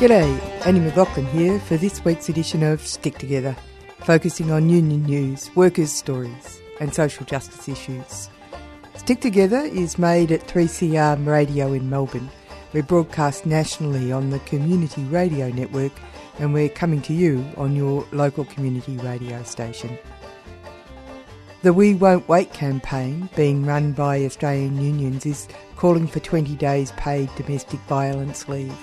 [0.00, 3.54] G'day, Annie McLaughlin here for this week's edition of Stick Together,
[3.98, 8.30] focusing on union news, workers' stories, and social justice issues.
[8.96, 12.30] Stick Together is made at 3CR Radio in Melbourne.
[12.72, 15.92] We're broadcast nationally on the Community Radio Network,
[16.38, 19.98] and we're coming to you on your local community radio station.
[21.60, 26.90] The We Won't Wait campaign, being run by Australian unions, is calling for 20 days
[26.92, 28.74] paid domestic violence leave.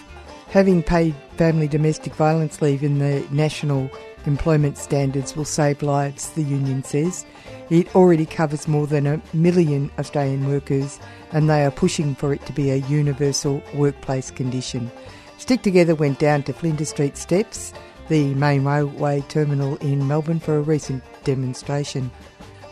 [0.49, 3.89] Having paid family domestic violence leave in the national
[4.25, 7.25] employment standards will save lives, the union says.
[7.69, 10.99] It already covers more than a million Australian workers
[11.31, 14.89] and they are pushing for it to be a universal workplace condition.
[15.37, 17.73] Stick Together went down to Flinders Street Steps,
[18.07, 22.09] the main railway terminal in Melbourne, for a recent demonstration.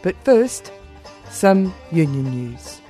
[0.01, 0.71] But first,
[1.29, 2.81] some union news.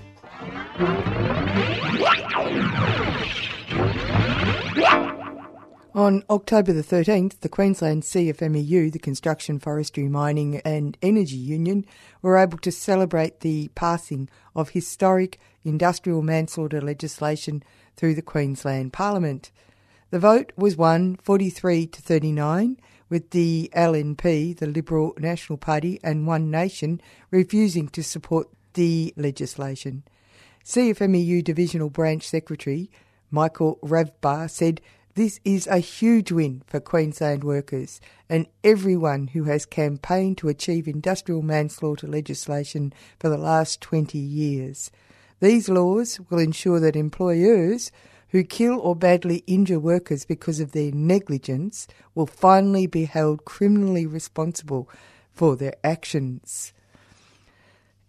[5.96, 11.86] On October the 13th, the Queensland CFMEU, the Construction, Forestry, Mining and Energy Union,
[12.22, 17.64] were able to celebrate the passing of historic industrial manslaughter legislation
[17.96, 19.54] through the Queensland Parliament.
[20.10, 26.28] The vote was won 43 to 39, with the LNP, the Liberal National Party, and
[26.28, 27.00] One Nation
[27.32, 30.04] refusing to support the legislation.
[30.66, 32.92] CFMEU Divisional Branch Secretary
[33.32, 34.82] Michael Ravbar said
[35.16, 40.90] this is a huge win for Queensland workers and everyone who has campaigned to achieve
[40.90, 44.92] industrial manslaughter legislation for the last 20 years.
[45.40, 47.94] These laws will ensure that employers
[48.30, 54.06] who kill or badly injure workers because of their negligence will finally be held criminally
[54.06, 54.90] responsible
[55.32, 56.74] for their actions.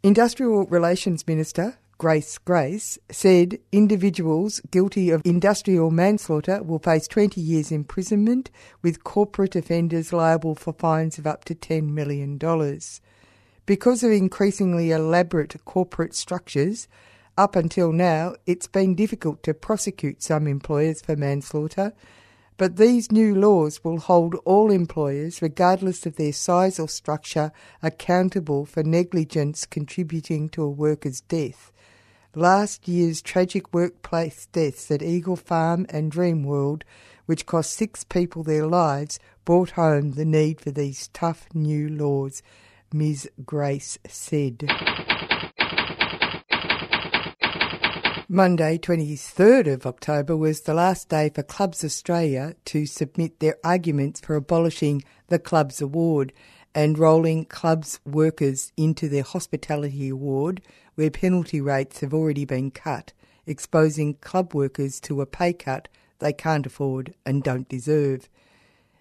[0.02, 7.72] Industrial Relations Minister Grace Grace, said individuals guilty of industrial manslaughter will face 20 years
[7.72, 8.50] imprisonment,
[8.82, 12.38] with corporate offenders liable for fines of up to $10 million.
[13.64, 16.86] Because of increasingly elaborate corporate structures,
[17.38, 21.94] up until now it's been difficult to prosecute some employers for manslaughter,
[22.58, 27.52] but these new laws will hold all employers, regardless of their size or structure,
[27.82, 31.72] accountable for negligence contributing to a worker's death.
[32.38, 36.82] Last year's tragic workplace deaths at Eagle Farm and Dreamworld,
[37.24, 42.42] which cost six people their lives, brought home the need for these tough new laws,
[42.92, 43.30] Ms.
[43.46, 44.68] Grace said.
[48.28, 54.20] Monday, 23rd of October, was the last day for Clubs Australia to submit their arguments
[54.20, 56.34] for abolishing the Clubs Award
[56.74, 60.60] and rolling clubs workers into their hospitality award,
[60.96, 63.12] where penalty rates have already been cut,
[63.46, 68.28] exposing club workers to a pay cut they can't afford and don't deserve.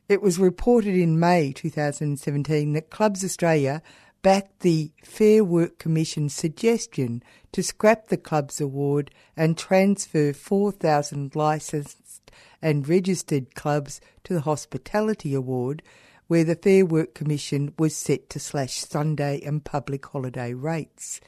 [0.08, 3.82] It was reported in May 2017 that Clubs Australia
[4.22, 12.32] backed the Fair Work Commission's suggestion to scrap the Clubs Award and transfer 4,000 licensed
[12.62, 15.84] and registered clubs to the Hospitality Award,
[16.28, 21.22] where the Fair Work Commission was set to slash Sunday and public holiday rates.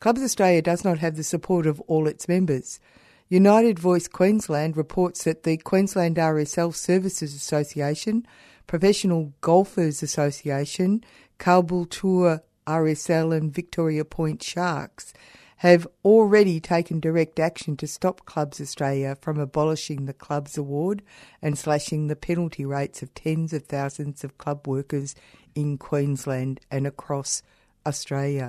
[0.00, 2.80] Clubs Australia does not have the support of all its members.
[3.28, 8.26] United Voice Queensland reports that the Queensland RSL Services Association,
[8.66, 11.04] Professional Golfers Association,
[11.38, 15.12] Caboolture RSL, and Victoria Point Sharks
[15.58, 21.02] have already taken direct action to stop Clubs Australia from abolishing the Clubs Award
[21.42, 25.14] and slashing the penalty rates of tens of thousands of club workers
[25.54, 27.42] in Queensland and across
[27.84, 28.48] Australia.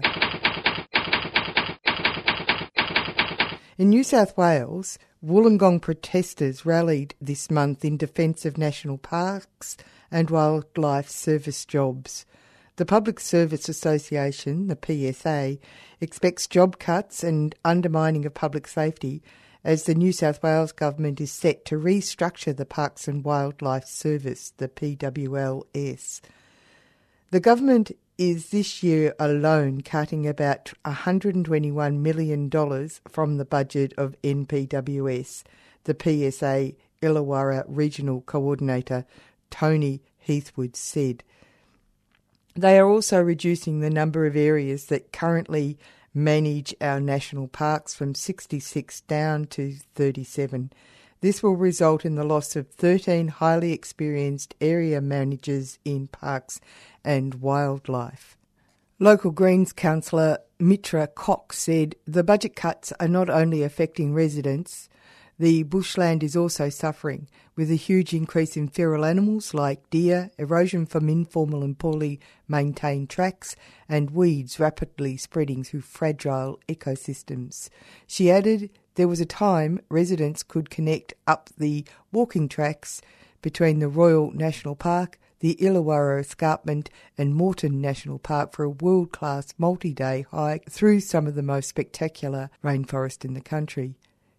[3.82, 9.76] In New South Wales, Wollongong protesters rallied this month in defence of national parks
[10.12, 12.28] and wildlife service jobs.
[12.76, 15.58] The Public Service Association, the PSA,
[16.00, 19.24] expects job cuts and undermining of public safety
[19.64, 24.54] as the New South Wales government is set to restructure the Parks and Wildlife Service,
[24.58, 26.22] the PWLS.
[27.32, 35.42] The government is this year alone cutting about $121 million from the budget of NPWS,
[35.86, 39.06] the PSA Illawarra Regional Coordinator
[39.50, 41.24] Tony Heathwood said.
[42.54, 45.80] They are also reducing the number of areas that currently
[46.14, 50.72] manage our national parks from 66 down to 37.
[51.22, 56.60] This will result in the loss of 13 highly experienced area managers in parks
[57.04, 58.38] and wildlife.
[58.98, 64.90] Local Greens councillor Mithra Cox said the budget cuts are not only affecting residents,
[65.42, 70.86] The bushland is also suffering, with a huge increase in feral animals like deer, erosion
[70.86, 73.56] from informal and poorly maintained tracks,
[73.90, 77.70] and weeds rapidly spreading through fragile ecosystems.
[78.06, 83.02] She added there was a time residents could connect up the walking tracks
[83.42, 89.12] between the Royal National Park, the Illawarra Escarpment, and Morton National Park for a world
[89.12, 93.96] class multi day hike through some of the most spectacular rainforest in the country.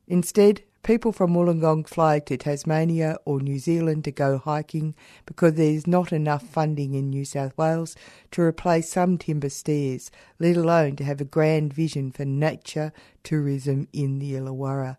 [0.07, 4.97] Instead, People from Wollongong fly to Tasmania or New Zealand to go hiking
[5.27, 7.95] because there's not enough funding in New South Wales
[8.33, 12.93] to replace some timber stairs, let alone to have a grand vision for nature
[13.23, 14.97] tourism in the Illawarra.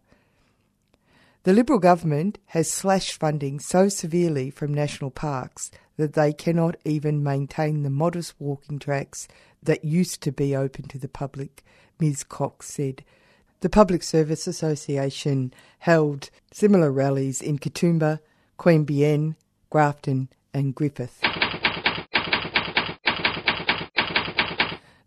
[1.44, 7.22] The Liberal government has slashed funding so severely from national parks that they cannot even
[7.22, 9.28] maintain the modest walking tracks
[9.62, 11.62] that used to be open to the public,
[12.00, 13.04] Ms Cox said.
[13.64, 18.20] The Public Service Association held similar rallies in Katoomba,
[18.60, 19.38] Queanbeyan,
[19.70, 21.22] Grafton, and Griffith.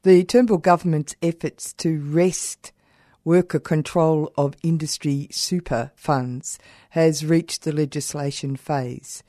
[0.05, 2.73] The Turnbull government's efforts to wrest
[3.25, 6.59] worker control of industry super funds
[6.91, 9.23] has reached the legislation phase.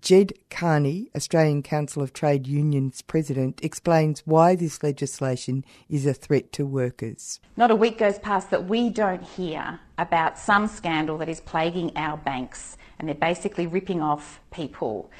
[0.00, 6.52] Ged Kearney, Australian Council of Trade Unions president, explains why this legislation is a threat
[6.54, 7.38] to workers.
[7.56, 11.92] Not a week goes past that we don't hear about some scandal that is plaguing
[11.96, 15.10] our banks, and they're basically ripping off people.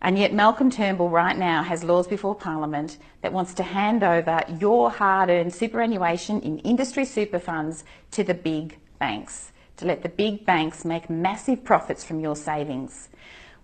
[0.00, 4.42] And yet, Malcolm Turnbull right now has laws before Parliament that wants to hand over
[4.60, 10.08] your hard earned superannuation in industry super funds to the big banks, to let the
[10.08, 13.08] big banks make massive profits from your savings.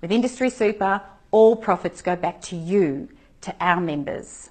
[0.02, 1.00] With Industry Super,
[1.30, 3.08] all profits go back to you,
[3.40, 4.50] to our members.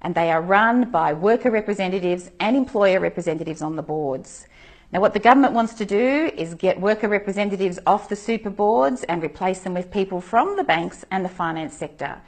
[0.00, 4.46] And they are run by worker representatives and employer representatives on the boards.
[4.92, 9.02] Now, what the government wants to do is get worker representatives off the super boards
[9.04, 12.20] and replace them with people from the banks and the finance sector.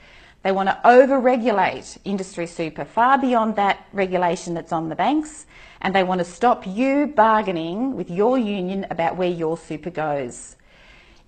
[0.43, 5.47] They want to over regulate industry super far beyond that regulation that's on the banks,
[5.81, 10.57] and they want to stop you bargaining with your union about where your super goes.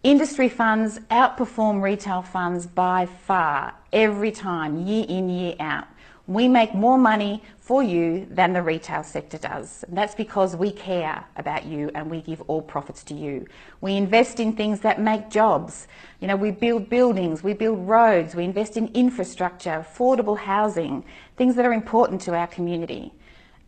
[0.02, 5.88] Industry funds outperform retail funds by far every time, year in, year out.
[6.26, 9.84] We make more money for you than the retail sector does.
[9.86, 13.46] And that's because we care about you and we give all profits to you.
[13.82, 15.86] We invest in things that make jobs.
[16.20, 21.04] You know, we build buildings, we build roads, we invest in infrastructure, affordable housing,
[21.36, 23.12] things that are important to our community.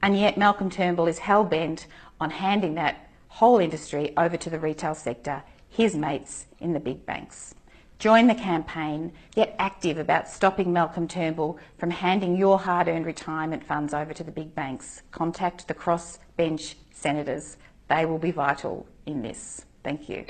[0.01, 1.87] And yet Malcolm Turnbull is hell bent
[2.19, 7.05] on handing that whole industry over to the retail sector his mates in the big
[7.07, 7.55] banks.
[7.99, 13.65] Join the campaign, get active about stopping Malcolm Turnbull from handing your hard earned retirement
[13.65, 15.03] funds over to the big banks.
[15.13, 17.57] Contact the crossbench senators.
[17.89, 19.65] They will be vital in this.
[19.83, 20.25] Thank you.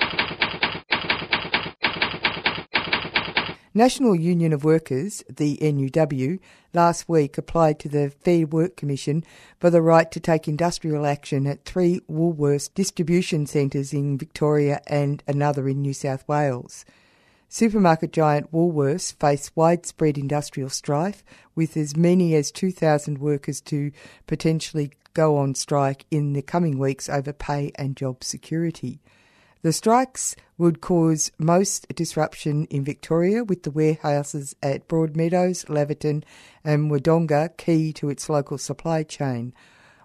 [3.75, 6.39] National Union of Workers, the NUW,
[6.75, 9.23] last week applied to the Fair Work Commission
[9.59, 15.23] for the right to take industrial action at three Woolworths distribution centres in Victoria and
[15.27, 16.85] another in New South Wales.
[17.49, 21.23] Supermarket giant Woolworths face widespread industrial strife,
[21.55, 23.91] with as many as 2,000 workers to
[24.27, 29.01] potentially go on strike in the coming weeks over pay and job security.
[29.63, 36.25] The strikes would cause most disruption in Victoria, with the warehouses at Broadmeadows, Laverton,
[36.65, 39.53] and Wodonga key to its local supply chain.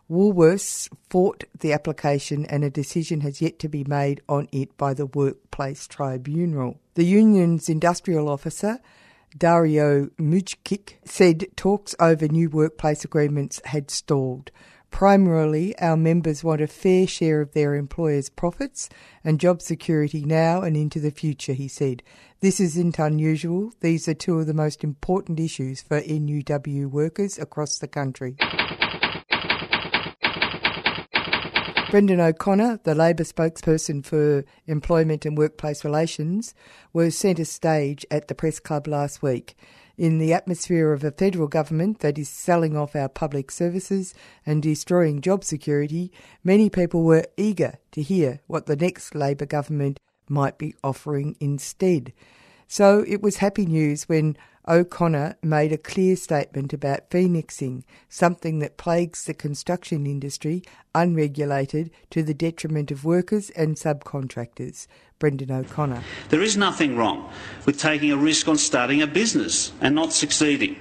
[0.08, 4.94] Woolworths fought the application and a decision has yet to be made on it by
[4.94, 6.78] the Workplace Tribunal.
[6.94, 8.78] The union's industrial officer,
[9.36, 14.52] Dario Mujkic, said talks over new workplace agreements had stalled.
[14.90, 18.88] Primarily, our members want a fair share of their employers' profits
[19.22, 22.02] and job security now and into the future, he said.
[22.40, 23.72] This isn't unusual.
[23.80, 28.36] These are two of the most important issues for NUW workers across the country.
[31.90, 36.54] Brendan O'Connor, the Labor spokesperson for Employment and Workplace Relations,
[36.92, 39.56] was centre stage at the Press Club last week
[39.98, 44.14] in the atmosphere of a federal government that is selling off our public services
[44.46, 46.12] and destroying job security,
[46.44, 52.12] many people were eager to hear what the next Labor government might be offering instead.
[52.70, 54.36] So it was happy news when
[54.68, 60.62] O'Connor made a clear statement about phoenixing, something that plagues the construction industry,
[60.94, 64.86] unregulated, to the detriment of workers and subcontractors.
[65.18, 66.02] Brendan O'Connor.
[66.28, 67.32] There is nothing wrong
[67.64, 70.76] with taking a risk on starting a business and not succeeding.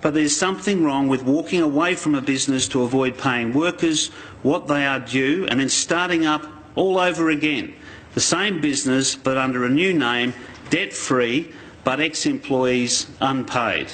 [0.00, 4.08] But there's something wrong with walking away from a business to avoid paying workers
[4.44, 7.74] what they are due and then starting up all over again.
[8.14, 10.32] The same business but under a new name,
[10.70, 11.52] debt free,
[11.84, 13.88] but ex employees unpaid.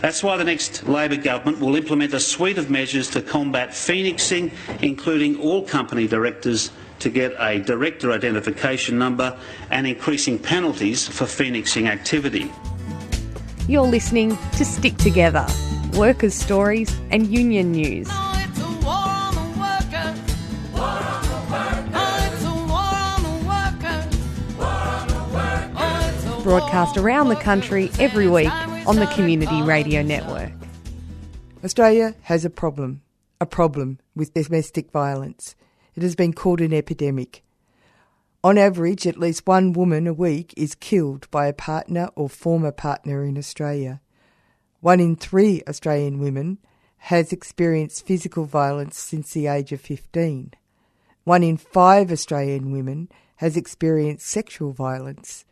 [0.00, 4.50] That's why the next Labor government will implement a suite of measures to combat phoenixing,
[4.80, 9.36] including all company directors to get a director identification number
[9.70, 12.50] and increasing penalties for phoenixing activity.
[13.68, 15.46] You're listening to Stick Together
[15.94, 18.08] workers' stories and union news.
[26.42, 28.50] Broadcast around the country every week
[28.86, 30.50] on the Community Radio Network.
[31.62, 33.02] Australia has a problem,
[33.42, 35.54] a problem with domestic violence.
[35.94, 37.42] It has been called an epidemic.
[38.42, 42.72] On average, at least one woman a week is killed by a partner or former
[42.72, 44.00] partner in Australia.
[44.80, 46.56] One in three Australian women
[47.04, 50.54] has experienced physical violence since the age of 15.
[51.24, 55.44] One in five Australian women has experienced sexual violence.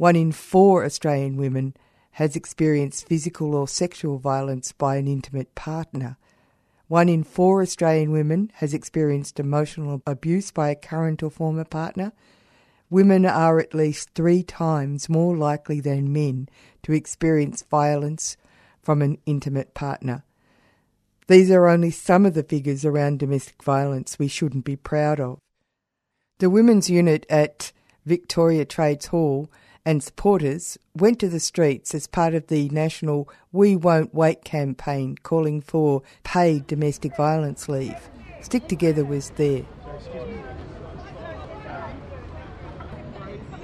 [0.00, 1.74] One in four Australian women
[2.12, 6.16] has experienced physical or sexual violence by an intimate partner.
[6.88, 12.12] One in four Australian women has experienced emotional abuse by a current or former partner.
[12.88, 16.48] Women are at least three times more likely than men
[16.84, 18.38] to experience violence
[18.80, 20.24] from an intimate partner.
[21.26, 25.40] These are only some of the figures around domestic violence we shouldn't be proud of.
[26.38, 27.72] The women's unit at
[28.06, 29.50] Victoria Trades Hall
[29.84, 35.16] and supporters went to the streets as part of the national We Won't Wait campaign
[35.22, 38.10] calling for paid domestic violence leave.
[38.42, 39.64] Stick Together was there.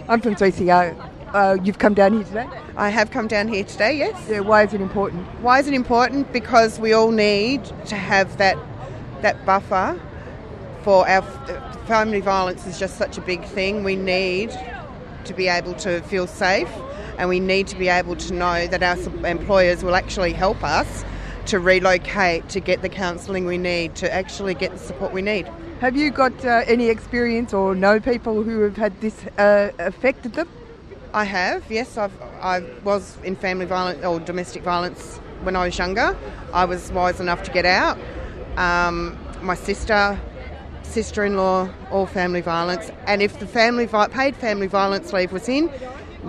[0.08, 1.12] I'm from 3CR.
[1.34, 2.48] Uh, you've come down here today?
[2.76, 4.26] I have come down here today, yes.
[4.28, 5.26] Yeah, why is it important?
[5.42, 6.32] Why is it important?
[6.32, 8.56] Because we all need to have that
[9.22, 10.00] that buffer
[10.82, 11.22] for our
[11.86, 13.82] family violence is just such a big thing.
[13.82, 14.50] We need
[15.26, 16.70] to be able to feel safe
[17.18, 21.04] and we need to be able to know that our employers will actually help us
[21.46, 25.46] to relocate, to get the counselling we need, to actually get the support we need.
[25.80, 30.32] Have you got uh, any experience or know people who have had this uh, affected
[30.32, 30.48] them?
[31.12, 31.96] I have, yes.
[31.96, 36.16] I've, I was in family violence or domestic violence when I was younger.
[36.52, 37.98] I was wise enough to get out.
[38.56, 40.18] Um, my sister
[40.86, 42.90] sister-in-law, all family violence.
[43.06, 45.70] And if the family paid family violence leave was in,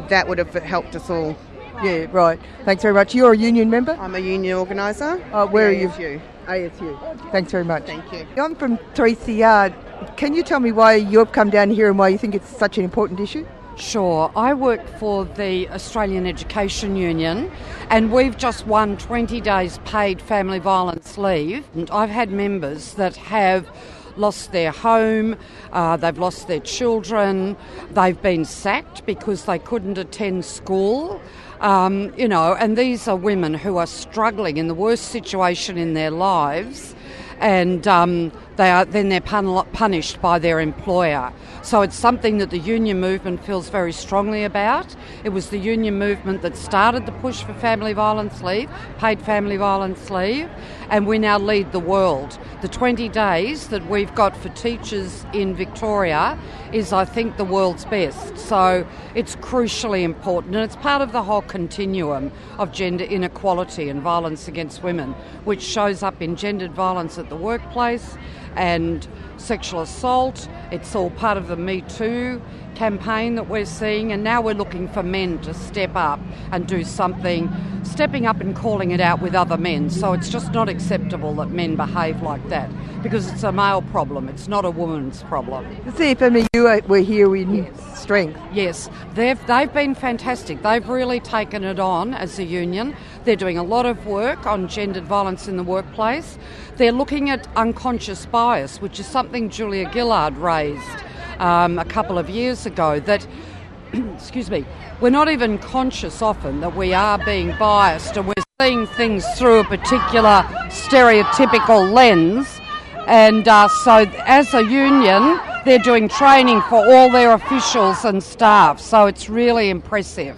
[0.09, 1.37] that would have helped us all.
[1.83, 2.39] Yeah, right.
[2.65, 3.13] Thanks very much.
[3.13, 3.95] You're a union member?
[3.99, 5.23] I'm a union organiser.
[5.31, 5.89] Uh, where are you?
[5.89, 6.21] ASU.
[6.47, 7.31] ASU.
[7.31, 7.85] Thanks very much.
[7.85, 8.25] Thank you.
[8.41, 10.17] I'm from 3CR.
[10.17, 12.77] Can you tell me why you've come down here and why you think it's such
[12.77, 13.45] an important issue?
[13.77, 14.31] Sure.
[14.35, 17.51] I work for the Australian Education Union
[17.91, 21.63] and we've just won 20 days paid family violence leave.
[21.75, 23.69] And I've had members that have
[24.17, 25.35] lost their home,
[25.71, 27.55] uh, they've lost their children,
[27.91, 31.21] they've been sacked because they couldn't attend school.
[31.59, 35.95] Um, you know, and these are women who are struggling in the worst situation in
[35.95, 36.93] their lives,
[37.39, 41.33] and um, they are then they're pun- punished by their employer.
[41.67, 44.95] So it's something that the union movement feels very strongly about.
[45.25, 48.69] It was the union movement that started the push for family violence leave,
[48.99, 50.49] paid family violence leave,
[50.89, 52.39] and we now lead the world.
[52.61, 56.39] The 20 days that we've got for teachers in Victoria
[56.71, 58.37] is, I think, the world's best.
[58.37, 64.01] So it's crucially important, and it's part of the whole continuum of gender inequality and
[64.01, 65.11] violence against women,
[65.43, 68.15] which shows up in gendered violence at the workplace
[68.57, 70.49] and sexual assault.
[70.71, 72.41] It's all part of the Me Too
[72.75, 76.19] campaign that we're seeing, and now we're looking for men to step up
[76.51, 77.51] and do something,
[77.83, 79.89] stepping up and calling it out with other men.
[79.89, 82.69] So it's just not acceptable that men behave like that
[83.01, 85.65] because it's a male problem, it's not a woman's problem.
[85.85, 88.39] The CFMEU were here in strength.
[88.53, 90.61] Yes, they've, they've been fantastic.
[90.61, 92.95] They've really taken it on as a union.
[93.27, 96.37] They're doing a lot of work on gendered violence in the workplace.
[96.77, 101.03] They're looking at unconscious bias, which is something Julia Gillard raised
[101.39, 103.27] um, a couple of years ago that,
[104.15, 104.63] excuse me,
[105.01, 109.59] we're not even conscious often that we are being biased and we're seeing things through
[109.59, 112.61] a particular stereotypical lens.
[113.07, 118.79] And uh, so, as a union, they're doing training for all their officials and staff.
[118.79, 120.37] So it's really impressive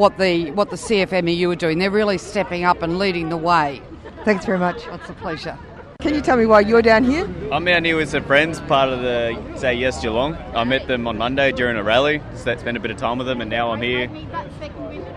[0.00, 1.78] what the what the CFMEU are doing.
[1.78, 3.82] They're really stepping up and leading the way.
[4.24, 4.86] Thanks very much.
[4.86, 5.58] It's a pleasure.
[6.00, 7.28] Can you tell me why you're down here?
[7.52, 10.34] I'm down here with some friends, part of the Say Yes Geelong.
[10.54, 13.18] I met them on Monday during a rally, so I spent a bit of time
[13.18, 14.10] with them, and now I'm here.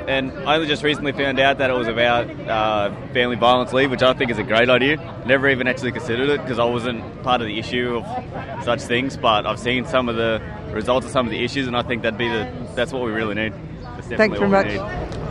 [0.10, 3.90] And I only just recently found out that it was about uh, family violence leave,
[3.90, 4.98] which I think is a great idea.
[5.26, 9.16] Never even actually considered it because I wasn't part of the issue of such things,
[9.16, 10.42] but I've seen some of the
[10.74, 13.12] results of some of the issues, and I think that'd be the that's what we
[13.14, 13.54] really need.
[14.10, 14.68] That's Thanks very much.
[14.68, 14.80] need.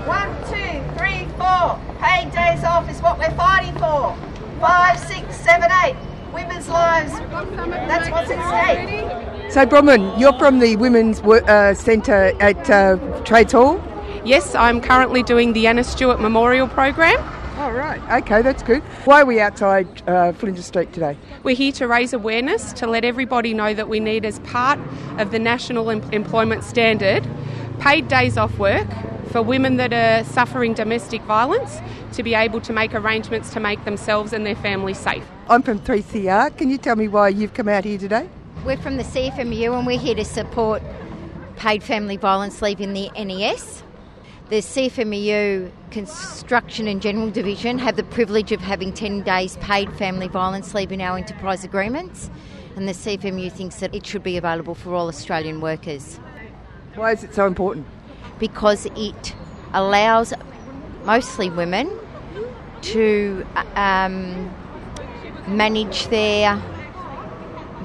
[0.06, 1.78] One, two, three, four.
[2.00, 4.16] Paid days off is what we're fighting for.
[4.60, 5.96] Five, six, seven, eight.
[6.32, 7.12] Women's lives.
[7.12, 9.52] That's what's at stake.
[9.52, 13.82] So, Bronwyn, you're from the Women's uh, Centre at uh, Trades Hall?
[14.24, 17.18] Yes, I'm currently doing the Anna Stewart Memorial Program.
[17.58, 18.00] Oh, right.
[18.22, 18.82] Okay, that's good.
[19.04, 21.18] Why are we outside uh, Flinders Street today?
[21.42, 24.78] We're here to raise awareness to let everybody know that we need, as part
[25.18, 27.28] of the National Em- Employment Standard,
[27.82, 28.86] paid days off work
[29.32, 31.80] for women that are suffering domestic violence
[32.12, 35.24] to be able to make arrangements to make themselves and their families safe.
[35.48, 36.56] I'm from 3CR.
[36.56, 38.28] Can you tell me why you've come out here today?
[38.64, 40.80] We're from the CFMU and we're here to support
[41.56, 43.82] paid family violence leave in the NES.
[44.48, 50.28] The CFMU Construction and General Division have the privilege of having 10 days paid family
[50.28, 52.30] violence leave in our enterprise agreements,
[52.76, 56.20] and the CFMU thinks that it should be available for all Australian workers
[56.94, 57.86] Why is it so important?
[58.42, 59.36] because it
[59.72, 60.34] allows
[61.04, 61.88] mostly women
[62.80, 63.46] to
[63.76, 64.52] um,
[65.46, 66.60] manage their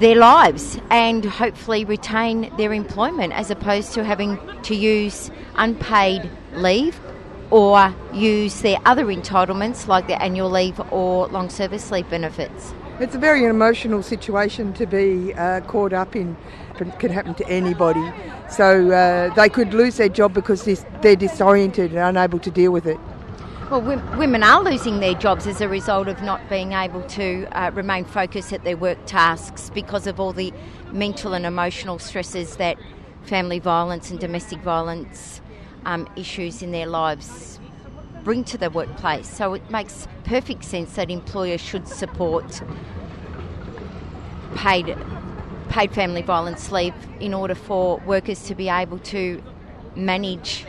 [0.00, 7.00] their lives and hopefully retain their employment as opposed to having to use unpaid leave
[7.50, 12.74] or use their other entitlements like their annual leave or long service leave benefits.
[13.00, 16.36] It's a very emotional situation to be uh, caught up in.
[16.80, 18.12] It can happen to anybody.
[18.50, 20.64] So uh, they could lose their job because
[21.02, 22.98] they're disoriented and unable to deal with it.
[23.70, 27.70] Well, women are losing their jobs as a result of not being able to uh,
[27.72, 30.54] remain focused at their work tasks because of all the
[30.90, 32.78] mental and emotional stresses that
[33.24, 35.42] family violence and domestic violence
[35.84, 37.60] um, issues in their lives
[38.24, 39.28] bring to the workplace.
[39.28, 42.62] So it makes perfect sense that employers should support
[44.54, 44.96] paid
[45.68, 49.42] paid family violence leave in order for workers to be able to
[49.94, 50.64] manage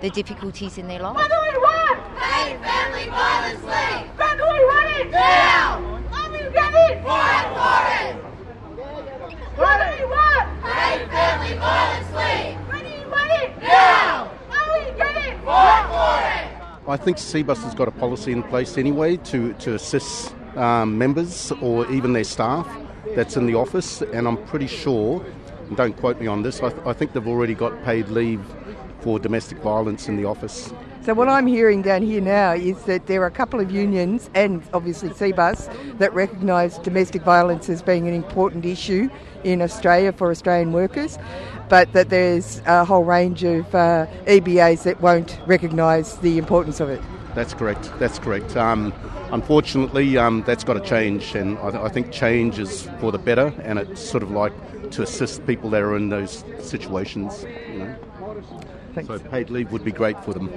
[0.00, 1.16] the difficulties in their lives.
[1.16, 2.16] What do we want?
[2.16, 4.06] Paid family violence leave.
[4.18, 5.10] When do we want it?
[5.10, 6.02] Now.
[6.10, 7.04] How do you get it?
[7.04, 8.16] Fight for it.
[9.56, 10.62] What do we want?
[10.62, 12.56] Paid family violence leave.
[12.68, 13.62] When do you want it?
[13.62, 14.30] Now.
[14.50, 15.44] How do you get it?
[15.44, 16.88] Fight for it.
[16.88, 21.52] I think CBUS has got a policy in place anyway to, to assist um, members
[21.60, 22.68] or even their staff
[23.14, 25.24] that's in the office, and I'm pretty sure,
[25.74, 28.44] don't quote me on this, I, th- I think they've already got paid leave
[29.00, 30.72] for domestic violence in the office.
[31.04, 34.30] So what I'm hearing down here now is that there are a couple of unions
[34.34, 39.10] and obviously CBUS that recognise domestic violence as being an important issue
[39.42, 41.18] in Australia for Australian workers,
[41.68, 46.88] but that there's a whole range of uh, EBAs that won't recognise the importance of
[46.88, 47.02] it.
[47.34, 47.90] That's correct.
[47.98, 48.56] That's correct.
[48.56, 48.92] Um,
[49.30, 53.18] unfortunately, um, that's got to change, and I, th- I think change is for the
[53.18, 54.52] better, and it's sort of like
[54.92, 57.44] to assist people that are in those situations.
[57.72, 57.96] You know,
[58.94, 59.08] Thanks.
[59.08, 60.52] so paid leave would be great for them.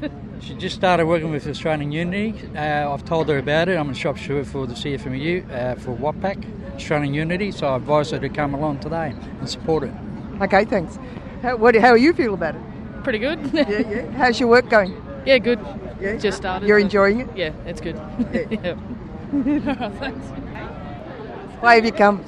[0.40, 2.34] She just started working with Australian Unity.
[2.56, 3.78] Uh, I've told her about it.
[3.78, 8.10] I'm a shop steward for the CFMU uh, for WAPAC, Australian Unity, so I advised
[8.10, 9.92] her to come along today and support it.
[10.40, 10.98] Okay, thanks.
[11.42, 12.62] How, what, how you feel about it?
[13.04, 13.38] Pretty good.
[13.54, 14.10] Yeah, yeah.
[14.16, 15.00] How's your work going?
[15.24, 15.60] Yeah, good.
[16.00, 16.16] Yeah?
[16.16, 16.66] Just started.
[16.66, 17.28] You're so- enjoying it?
[17.36, 17.96] Yeah, it's good.
[18.32, 18.74] Yeah.
[19.32, 19.88] Yeah.
[19.98, 20.26] Thanks.
[21.60, 22.22] Why have you come?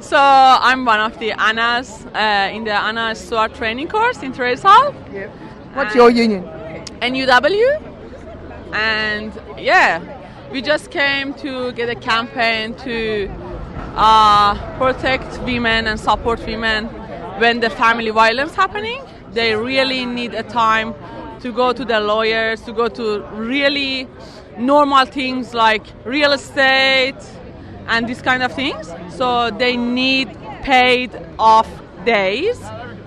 [0.00, 4.62] So I'm one of the Annas uh, in the Anna Stewart training course in Trades
[4.62, 4.92] Hall.
[5.12, 5.30] Yep.
[5.74, 6.42] What's your union?
[7.02, 7.80] NUW.
[8.72, 10.00] And yeah,
[10.50, 13.28] we just came to get a campaign to
[13.94, 16.86] uh, protect women and support women
[17.38, 19.02] when the family violence happening.
[19.32, 20.94] They really need a time
[21.40, 24.08] to go to the lawyers, to go to really
[24.58, 27.16] normal things like real estate
[27.86, 28.92] and these kind of things.
[29.10, 30.28] So they need
[30.62, 31.68] paid off
[32.04, 32.60] days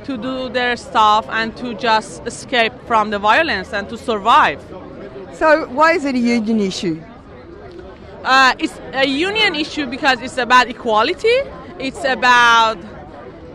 [0.06, 4.60] to do their stuff and to just escape from the violence and to survive.
[5.34, 7.02] So why is it a union issue?
[8.24, 11.38] Uh, it's a union issue because it's about equality.
[11.80, 12.78] It's about,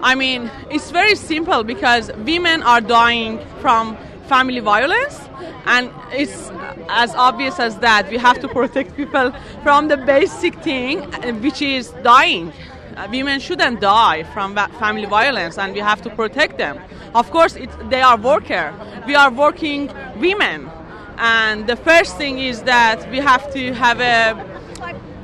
[0.02, 3.96] I mean, it's very simple because women are dying from
[4.28, 5.20] family violence,
[5.66, 6.50] and it's
[6.88, 8.10] as obvious as that.
[8.10, 12.52] We have to protect people from the basic thing, uh, which is dying.
[12.96, 16.80] Uh, women shouldn't die from family violence, and we have to protect them.
[17.14, 17.56] Of course,
[17.90, 18.72] they are worker.
[19.06, 20.70] We are working women,
[21.18, 24.56] and the first thing is that we have to have a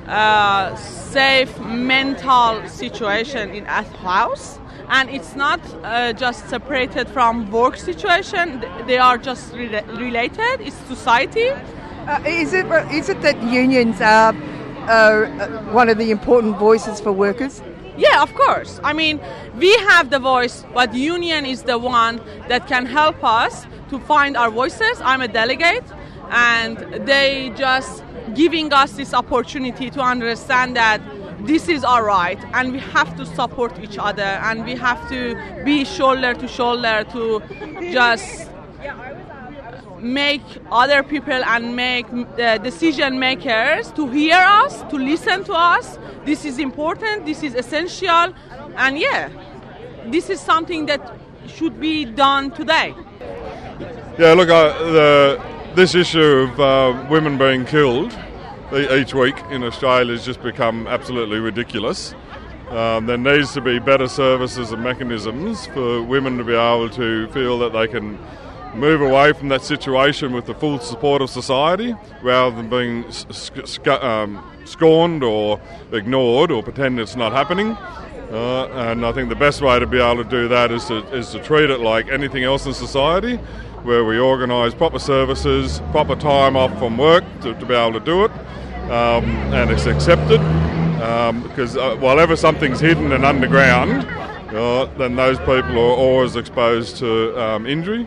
[0.09, 4.59] uh, safe mental situation in a house
[4.93, 8.63] and it's not uh, just separated from work situation.
[8.87, 10.61] They are just re- related.
[10.61, 11.49] It's society.
[11.49, 17.11] Uh, is it is it that unions are uh, one of the important voices for
[17.11, 17.63] workers?
[17.97, 18.81] Yeah of course.
[18.85, 19.19] I mean
[19.57, 24.37] we have the voice but union is the one that can help us to find
[24.37, 25.01] our voices.
[25.03, 25.85] I'm a delegate
[26.31, 26.77] and
[27.07, 28.03] they just
[28.35, 31.01] giving us this opportunity to understand that
[31.45, 35.35] this is our right and we have to support each other and we have to
[35.65, 37.43] be shoulder to shoulder to
[37.93, 38.49] just
[40.01, 45.99] make other people and make the decision makers to hear us to listen to us.
[46.25, 48.35] This is important this is essential
[48.77, 49.29] and yeah
[50.07, 52.95] this is something that should be done today.
[54.19, 55.43] Yeah look uh, the,
[55.75, 58.17] this issue of uh, women being killed
[58.73, 62.15] each week in Australia has just become absolutely ridiculous.
[62.69, 67.29] Um, there needs to be better services and mechanisms for women to be able to
[67.29, 68.19] feel that they can
[68.75, 73.67] move away from that situation with the full support of society rather than being sc-
[73.67, 75.61] sc- um, scorned or
[75.93, 77.77] ignored or pretend it's not happening.
[78.33, 81.07] Uh, and I think the best way to be able to do that is to,
[81.15, 83.37] is to treat it like anything else in society,
[83.83, 88.05] where we organise proper services, proper time off from work to, to be able to
[88.05, 88.31] do it,
[88.91, 90.41] um, and it's accepted.
[91.03, 94.07] Um, because uh, while ever something's hidden and underground,
[94.55, 98.07] uh, then those people are always exposed to um, injury.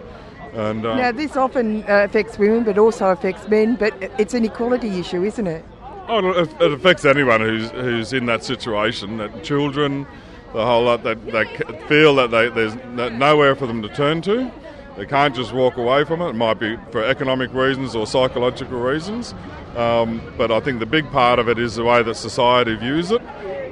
[0.53, 3.75] And, uh, now, this often uh, affects women, but also affects men.
[3.75, 5.65] But it's an equality issue, isn't it?
[6.07, 9.17] Oh, it, it affects anyone who's who's in that situation.
[9.17, 10.07] That children,
[10.53, 12.75] the whole lot, that they, they feel that they, there's
[13.11, 14.49] nowhere for them to turn to.
[14.97, 16.29] They can't just walk away from it.
[16.29, 19.33] It might be for economic reasons or psychological reasons.
[19.75, 23.11] Um, but I think the big part of it is the way that society views
[23.11, 23.21] it.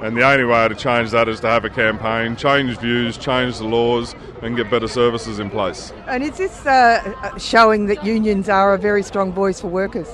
[0.02, 3.56] And the only way to change that is to have a campaign, change views, change
[3.56, 5.94] the laws, and get better services in place.
[6.06, 10.08] And is this uh, showing that unions are a very strong voice for workers?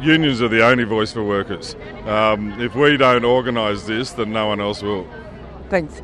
[0.00, 1.76] Unions are the only voice for workers.
[2.06, 5.06] Um, if we don't organise this, then no one else will.
[5.68, 6.02] Thanks.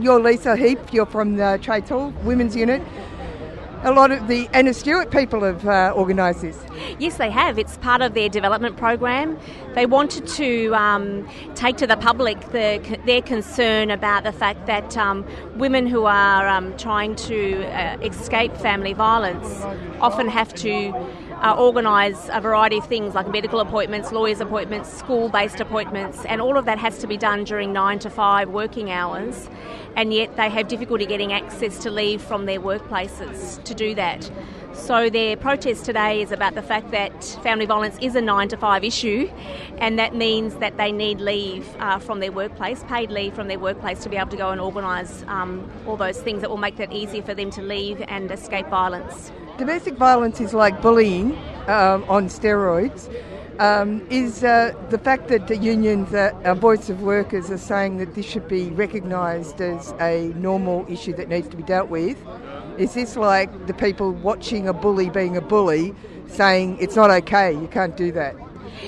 [0.00, 2.82] You're Lisa Heap, you're from the Trades Hall Women's Unit
[3.84, 6.58] a lot of the Anna Stewart people have uh, organised this.
[6.98, 7.58] Yes, they have.
[7.58, 9.38] It's part of their development program.
[9.74, 14.96] They wanted to um, take to the public the, their concern about the fact that
[14.96, 15.26] um,
[15.56, 19.60] women who are um, trying to uh, escape family violence
[20.00, 20.94] often have to
[21.42, 26.40] uh, organise a variety of things like medical appointments, lawyers' appointments, school based appointments, and
[26.40, 29.48] all of that has to be done during nine to five working hours.
[29.96, 34.30] And yet they have difficulty getting access to leave from their workplaces to do that.
[34.74, 38.56] So their protest today is about the fact that family violence is a nine to
[38.56, 39.30] five issue,
[39.78, 43.58] and that means that they need leave uh, from their workplace, paid leave from their
[43.58, 46.76] workplace, to be able to go and organise um, all those things that will make
[46.76, 49.32] that easier for them to leave and escape violence.
[49.56, 51.32] Domestic violence is like bullying
[51.68, 53.08] um, on steroids.
[53.60, 57.98] Um, is uh, the fact that the unions, uh, our voice of workers, are saying
[57.98, 62.18] that this should be recognised as a normal issue that needs to be dealt with.
[62.76, 65.94] Is this like the people watching a bully being a bully
[66.26, 68.34] saying it's not okay, you can't do that?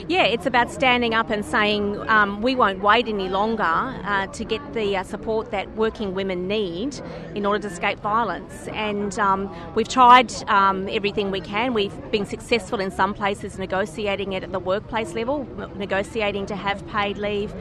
[0.09, 4.45] Yeah, it's about standing up and saying um, we won't wait any longer uh, to
[4.45, 7.01] get the uh, support that working women need
[7.35, 8.69] in order to escape violence.
[8.69, 11.75] And um, we've tried um, everything we can.
[11.75, 15.47] We've been successful in some places negotiating it at the workplace level,
[15.77, 17.55] negotiating to have paid leave.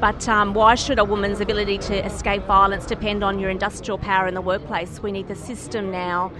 [0.00, 4.28] But um, why should a woman's ability to escape violence depend on your industrial power
[4.28, 5.02] in the workplace?
[5.02, 6.32] We need the system now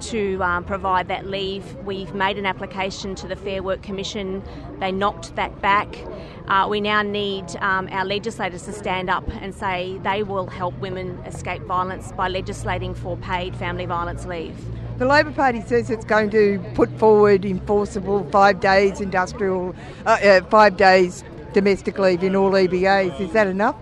[0.00, 1.74] to um, provide that leave.
[1.84, 4.42] We've made an application to the Fair Work Commission.
[4.80, 5.96] They knocked that back.
[6.48, 10.78] Uh, we now need um, our legislators to stand up and say they will help
[10.78, 14.56] women escape violence by legislating for paid family violence leave.
[14.98, 20.40] The Labor Party says it's going to put forward enforceable five days industrial, uh, uh,
[20.44, 23.20] five days domestic leave in all EBAs.
[23.20, 23.76] Is that enough?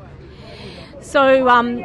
[1.00, 1.78] So um,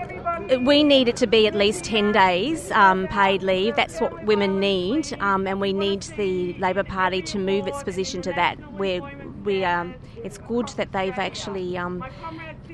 [0.59, 3.75] we need it to be at least 10 days um, paid leave.
[3.75, 8.21] That's what women need, um, and we need the Labor Party to move its position
[8.23, 8.55] to that.
[8.73, 9.01] Where
[9.43, 12.03] we, um, it's good that they've actually um,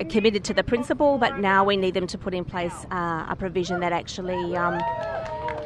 [0.08, 3.36] committed to the principle, but now we need them to put in place uh, a
[3.38, 4.80] provision that actually um,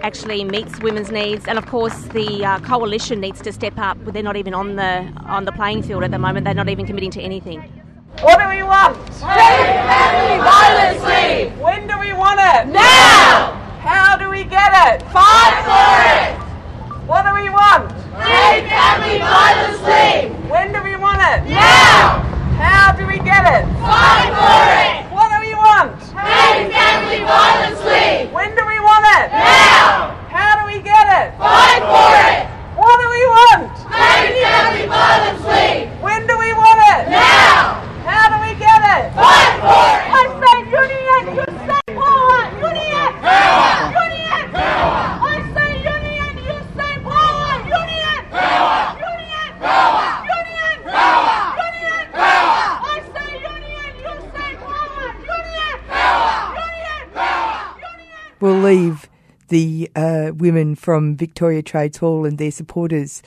[0.02, 1.46] actually meets women's needs.
[1.46, 3.96] And of course, the uh, coalition needs to step up.
[4.04, 6.44] They're not even on the on the playing field at the moment.
[6.44, 7.81] They're not even committing to anything.
[8.20, 8.96] What do we want?
[9.22, 11.58] Paid family violence leave.
[11.58, 12.68] When do we want it?
[12.68, 13.56] Now.
[13.80, 15.02] How do we get it?
[15.10, 16.42] Fight for it.
[17.08, 17.90] What do we want?
[18.20, 20.50] Paid family violence leave.
[20.50, 21.50] When do we want it?
[21.50, 22.20] Now!
[22.60, 23.64] How do we get it?
[23.80, 25.10] Fight for it!
[25.10, 25.98] What do we want?
[26.14, 28.30] Paid family violence leave!
[28.30, 29.32] When do we want it?
[29.32, 30.14] Now!
[30.30, 31.34] How do we get it?
[31.40, 32.46] Fight for it!
[32.78, 33.74] What do we want?
[33.90, 35.90] Paid family violence leave!
[36.00, 37.10] When do we want it?
[37.10, 37.81] Now!
[58.42, 59.08] We'll leave
[59.48, 63.22] the uh, women from Victoria Trades Hall and their supporters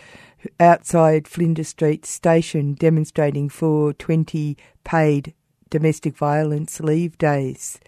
[0.59, 5.33] outside Flinders Street station demonstrating for 20 paid
[5.69, 7.79] domestic violence leave days.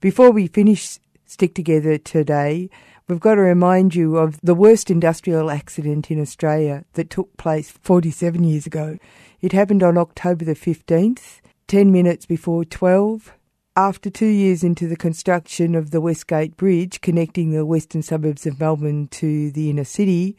[0.00, 2.70] Before we finish Stick Together today,
[3.08, 7.70] we've got to remind you of the worst industrial accident in Australia that took place
[7.70, 8.98] 47 years ago.
[9.40, 13.32] It happened on October the 15th, 10 minutes before 12.
[13.76, 18.58] After two years into the construction of the Westgate Bridge connecting the western suburbs of
[18.58, 20.36] Melbourne to the inner city,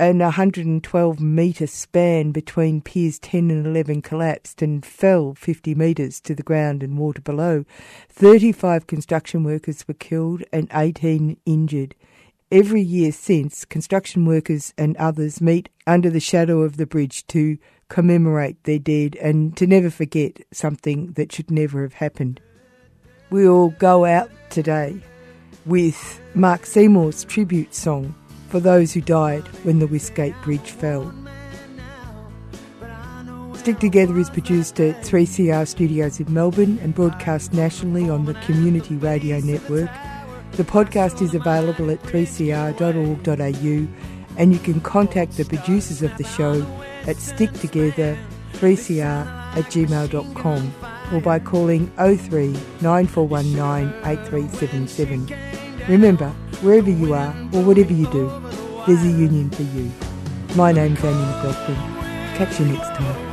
[0.00, 6.34] an 112 metre span between piers 10 and 11 collapsed and fell 50 metres to
[6.34, 7.66] the ground and water below.
[8.08, 11.94] 35 construction workers were killed and 18 injured.
[12.50, 17.58] Every year since, construction workers and others meet under the shadow of the bridge to
[17.90, 22.40] commemorate their dead and to never forget something that should never have happened.
[23.28, 24.98] We all go out today
[25.66, 28.14] with Mark Seymour's tribute song
[28.50, 31.14] for those who died when the Westgate Bridge fell.
[33.54, 38.96] Stick Together is produced at 3CR Studios in Melbourne and broadcast nationally on the Community
[38.96, 39.90] Radio Network.
[40.52, 43.88] The podcast is available at 3cr.org.au
[44.36, 46.62] and you can contact the producers of the show
[47.06, 50.74] at sticktogether3cr at gmail.com
[51.12, 55.28] or by calling 03 9419 8377.
[55.88, 58.28] Remember, wherever you are or whatever you do,
[58.86, 59.90] there's a union for you.
[60.56, 61.76] My name's Amy McLaughlin.
[62.36, 63.29] Catch you next time.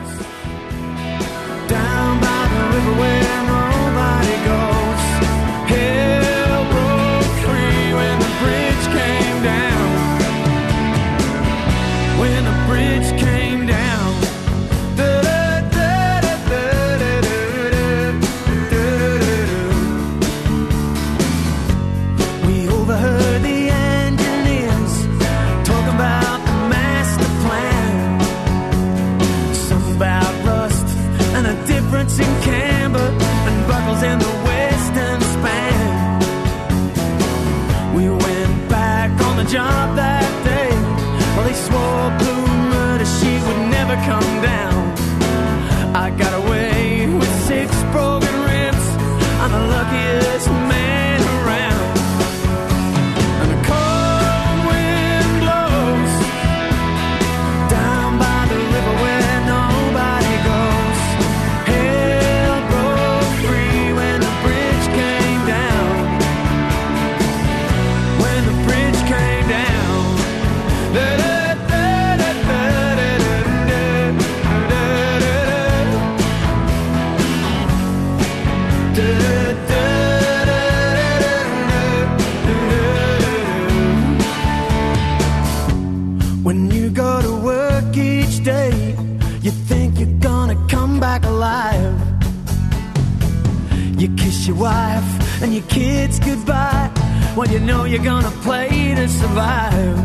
[95.41, 96.91] And your kids goodbye.
[97.35, 99.97] Well, you know you're gonna play to survive.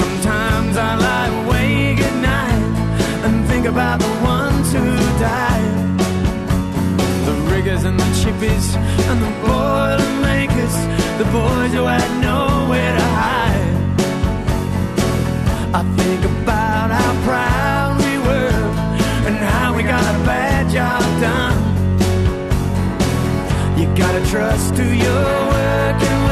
[0.00, 2.62] Sometimes I lie awake at night
[3.24, 4.84] and think about the ones who
[5.18, 5.98] died.
[7.26, 8.76] The riggers and the chippies
[9.10, 10.76] and the boilermakers,
[11.20, 13.76] the boys who had nowhere to hide.
[15.74, 16.65] I think about
[24.30, 26.25] trust who your work